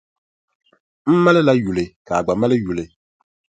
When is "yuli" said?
1.61-1.85, 2.65-2.83